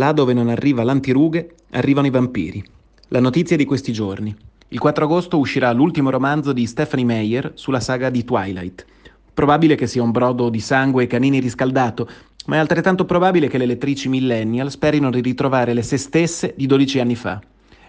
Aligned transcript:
Là 0.00 0.12
dove 0.12 0.32
non 0.32 0.48
arriva 0.48 0.82
l'antirughe, 0.82 1.56
arrivano 1.72 2.06
i 2.06 2.10
vampiri. 2.10 2.64
La 3.08 3.20
notizia 3.20 3.54
di 3.58 3.66
questi 3.66 3.92
giorni. 3.92 4.34
Il 4.68 4.78
4 4.78 5.04
agosto 5.04 5.36
uscirà 5.36 5.70
l'ultimo 5.72 6.08
romanzo 6.08 6.54
di 6.54 6.64
Stephanie 6.64 7.04
Meyer 7.04 7.52
sulla 7.52 7.80
saga 7.80 8.08
di 8.08 8.24
Twilight. 8.24 8.86
Probabile 9.34 9.74
che 9.74 9.86
sia 9.86 10.02
un 10.02 10.10
brodo 10.10 10.48
di 10.48 10.58
sangue 10.58 11.02
e 11.02 11.06
canini 11.06 11.38
riscaldato, 11.38 12.08
ma 12.46 12.56
è 12.56 12.58
altrettanto 12.60 13.04
probabile 13.04 13.48
che 13.48 13.58
le 13.58 13.66
lettrici 13.66 14.08
millennial 14.08 14.70
sperino 14.70 15.10
di 15.10 15.20
ritrovare 15.20 15.74
le 15.74 15.82
se 15.82 15.98
stesse 15.98 16.54
di 16.56 16.64
12 16.64 16.98
anni 16.98 17.14
fa. 17.14 17.38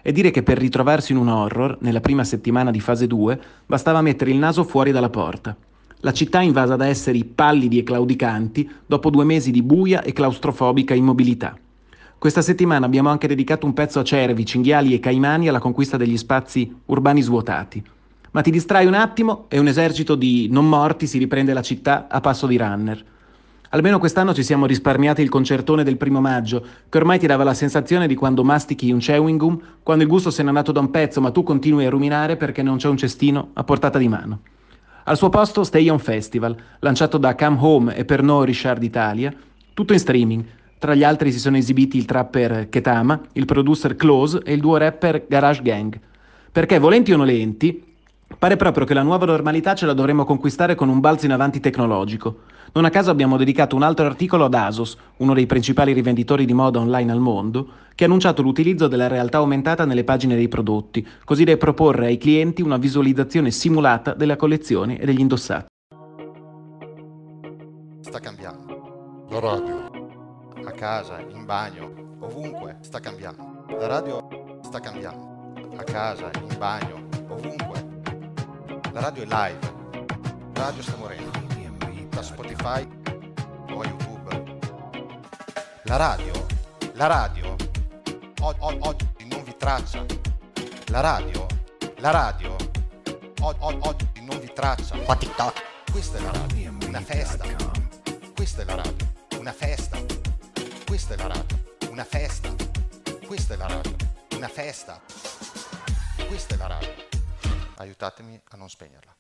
E 0.02 0.12
dire 0.12 0.32
che 0.32 0.44
per 0.44 0.58
ritrovarsi 0.58 1.14
in 1.14 1.18
un 1.18 1.30
horror, 1.30 1.78
nella 1.80 2.02
prima 2.02 2.26
settimana 2.26 2.72
di 2.72 2.82
fase 2.82 3.08
2, 3.08 3.40
bastava 3.66 4.02
mettere 4.02 4.32
il 4.32 4.38
naso 4.38 4.66
fuori 4.66 4.92
dalla 4.92 5.10
porta. 5.10 5.56
La 6.02 6.12
città 6.12 6.42
invasa 6.42 6.76
da 6.76 6.88
esseri 6.88 7.24
pallidi 7.24 7.80
e 7.80 7.84
claudicanti 7.84 8.70
dopo 8.86 9.10
due 9.10 9.24
mesi 9.24 9.50
di 9.50 9.64
buia 9.64 10.04
e 10.04 10.12
claustrofobica 10.12 10.94
immobilità. 10.94 11.58
Questa 12.22 12.44
settimana 12.44 12.86
abbiamo 12.86 13.10
anche 13.10 13.26
dedicato 13.26 13.66
un 13.66 13.74
pezzo 13.74 13.98
a 13.98 14.04
cervi, 14.04 14.46
cinghiali 14.46 14.94
e 14.94 15.00
caimani 15.00 15.48
alla 15.48 15.58
conquista 15.58 15.98
degli 15.98 16.18
spazi 16.18 16.72
urbani 16.86 17.20
svuotati. 17.20 17.84
Ma 18.30 18.42
ti 18.42 18.52
distrai 18.52 18.86
un 18.86 18.94
attimo 18.94 19.46
e 19.48 19.58
un 19.58 19.68
esercito 19.68 20.14
di 20.14 20.48
non 20.48 20.70
morti 20.70 21.08
si 21.08 21.18
riprende 21.18 21.52
la 21.52 21.64
città 21.64 22.06
a 22.08 22.22
passo 22.22 22.46
di 22.46 22.60
runner. 22.60 23.04
Almeno 23.70 23.98
quest'anno 23.98 24.36
ci 24.36 24.44
siamo 24.44 24.68
risparmiati 24.68 25.24
il 25.24 25.30
concertone 25.30 25.84
del 25.84 25.98
primo 25.98 26.22
maggio, 26.22 26.64
che 26.90 26.98
ormai 27.00 27.18
ti 27.18 27.26
dava 27.26 27.44
la 27.44 27.56
sensazione 27.56 28.06
di 28.06 28.14
quando 28.14 28.44
mastichi 28.44 28.92
un 28.92 29.00
chewing 29.00 29.40
gum, 29.40 29.60
quando 29.82 30.04
il 30.04 30.10
gusto 30.10 30.30
se 30.30 30.44
n'è 30.44 30.50
andato 30.50 30.72
da 30.72 30.80
un 30.80 30.92
pezzo, 30.92 31.22
ma 31.22 31.32
tu 31.32 31.42
continui 31.42 31.88
a 31.88 31.90
ruminare 31.90 32.38
perché 32.38 32.62
non 32.62 32.78
c'è 32.78 32.88
un 32.88 32.98
cestino 32.98 33.50
a 33.54 33.64
portata 33.64 33.98
di 33.98 34.08
mano. 34.08 34.42
Al 35.06 35.18
suo 35.18 35.30
posto 35.30 35.64
Stay 35.64 35.90
On 35.90 35.98
Festival, 35.98 36.56
lanciato 36.82 37.18
da 37.18 37.34
Come 37.34 37.58
Home 37.60 37.96
e 37.96 38.06
Pernod 38.06 38.46
Richard 38.46 38.84
Italia, 38.84 39.34
tutto 39.74 39.94
in 39.94 40.00
streaming. 40.00 40.46
Tra 40.82 40.96
gli 40.96 41.04
altri 41.04 41.32
si 41.32 41.38
sono 41.38 41.58
esibiti 41.58 41.96
il 41.96 42.06
trapper 42.06 42.68
Ketama, 42.68 43.22
il 43.34 43.46
producer 43.46 43.96
Close 43.96 44.42
e 44.44 44.54
il 44.54 44.62
duo 44.62 44.78
rapper 44.78 45.28
Garage 45.30 45.62
Gang. 45.62 45.96
Perché, 46.52 46.80
volenti 46.80 47.14
o 47.14 47.18
nolenti, 47.18 47.84
pare 48.36 48.56
proprio 48.56 48.88
che 48.88 48.96
la 48.96 49.04
nuova 49.04 49.28
normalità 49.28 49.76
ce 49.76 49.86
la 49.86 49.94
dovremmo 49.94 50.26
conquistare 50.26 50.74
con 50.74 50.90
un 50.90 51.00
balzo 51.00 51.28
in 51.28 51.34
avanti 51.34 51.60
tecnologico. 51.60 52.40
Non 52.74 52.86
a 52.86 52.90
caso 52.90 53.12
abbiamo 53.12 53.38
dedicato 53.38 53.76
un 53.76 53.84
altro 53.84 54.08
articolo 54.08 54.46
ad 54.46 54.56
Asos, 54.56 54.98
uno 55.18 55.36
dei 55.36 55.46
principali 55.46 55.94
rivenditori 55.94 56.46
di 56.46 56.54
moda 56.56 56.80
online 56.80 57.12
al 57.12 57.20
mondo, 57.20 57.70
che 57.94 58.06
ha 58.06 58.08
annunciato 58.08 58.42
l'utilizzo 58.42 58.88
della 58.88 59.08
realtà 59.08 59.38
aumentata 59.38 59.86
nelle 59.86 60.04
pagine 60.04 60.34
dei 60.36 60.48
prodotti, 60.48 61.08
così 61.24 61.44
da 61.44 61.58
proporre 61.58 62.08
ai 62.08 62.18
clienti 62.18 62.64
una 62.64 62.78
visualizzazione 62.78 63.52
simulata 63.52 64.16
delle 64.16 64.36
collezioni 64.36 64.98
e 64.98 65.06
degli 65.06 65.20
indossati. 65.20 65.68
Sta 68.00 68.18
cambiando. 68.18 69.28
La 69.30 69.40
radio. 69.40 70.01
A 70.64 70.72
casa, 70.72 71.20
in 71.20 71.46
bagno, 71.46 72.18
ovunque 72.20 72.78
sta 72.82 73.00
cambiando. 73.00 73.66
La 73.78 73.88
radio 73.88 74.60
sta 74.64 74.80
cambiando. 74.80 75.54
A 75.76 75.84
casa, 75.84 76.30
in 76.40 76.56
bagno, 76.58 77.08
ovunque. 77.30 77.84
La 78.92 79.00
radio 79.00 79.24
è 79.24 79.26
live. 79.26 79.60
La 80.54 80.64
radio 80.66 80.82
sta 80.82 80.96
morendo 80.98 81.32
da 82.10 82.22
Spotify 82.22 82.88
o 83.72 83.84
YouTube. 83.84 84.60
La 85.84 85.96
radio, 85.96 86.46
la 86.94 87.08
radio, 87.08 87.56
oggi 88.40 89.08
non 89.26 89.44
vi 89.44 89.56
traccia. 89.58 90.06
La 90.88 91.00
radio, 91.00 91.48
la 91.98 92.12
radio, 92.12 92.56
oggi 93.42 94.08
non 94.22 94.40
vi 94.40 94.52
traccia. 94.54 94.98
Qua 95.00 95.16
TikTok. 95.16 95.70
Questa 95.92 96.18
è 96.18 96.22
la 96.22 96.32
radio, 96.32 96.72
una 96.88 97.02
festa. 97.02 97.46
Questa 98.36 98.62
è 98.62 98.66
la 98.66 98.76
radio, 98.76 99.08
una 99.40 99.54
festa. 99.54 100.21
Questa 100.92 101.14
è 101.14 101.18
la 101.18 101.28
radio, 101.28 101.58
una 101.90 102.04
festa. 102.04 102.54
Questa 103.26 103.54
è 103.54 103.58
la 103.58 103.68
radio, 103.68 103.96
una 104.36 104.50
festa. 104.50 105.02
Questa 106.28 106.56
è 106.56 106.58
la 106.58 106.68
radio. 106.68 107.08
Aiutatemi 107.78 108.42
a 108.50 108.58
non 108.58 108.70
spegnerla. 108.70 109.16